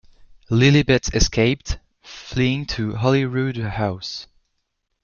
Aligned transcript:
Lilibet 0.49 1.13
escaped, 1.13 1.77
fleeing 2.01 2.65
to 2.65 2.95
Holyrood 2.95 3.57
House. 3.57 4.25